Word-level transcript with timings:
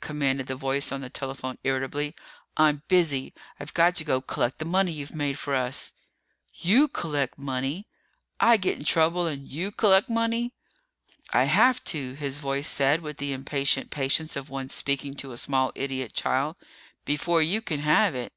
commanded 0.00 0.46
the 0.46 0.54
voice 0.54 0.90
on 0.90 1.02
the 1.02 1.10
telephone 1.10 1.58
irritably. 1.64 2.14
"I'm 2.56 2.82
busy. 2.88 3.34
I've 3.60 3.74
got 3.74 3.94
to 3.96 4.04
go 4.04 4.22
collect 4.22 4.56
the 4.58 4.64
money 4.64 4.90
you've 4.90 5.14
made 5.14 5.38
for 5.38 5.54
us." 5.54 5.92
"You 6.54 6.88
collect 6.88 7.36
money? 7.36 7.88
I 8.40 8.56
get 8.56 8.78
in 8.78 8.84
trouble 8.86 9.26
and 9.26 9.46
you 9.46 9.70
collect 9.70 10.08
money?" 10.08 10.54
"I 11.34 11.44
have 11.44 11.84
to," 11.92 12.14
his 12.14 12.38
voice 12.38 12.68
said 12.68 13.02
with 13.02 13.18
the 13.18 13.34
impatient 13.34 13.90
patience 13.90 14.34
of 14.34 14.48
one 14.48 14.70
speaking 14.70 15.14
to 15.16 15.32
a 15.32 15.36
small 15.36 15.72
idiot 15.74 16.14
child, 16.14 16.56
"before 17.04 17.42
you 17.42 17.60
can 17.60 17.80
have 17.80 18.14
it. 18.14 18.32